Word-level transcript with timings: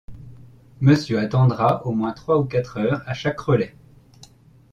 Monsieur 0.79 1.19
attendra 1.19 1.85
au 1.85 1.91
moins 1.91 2.11
trois 2.13 2.39
ou 2.39 2.43
quatre 2.43 2.77
heures 2.79 3.03
à 3.05 3.13
chaque 3.13 3.39
relais. 3.39 3.75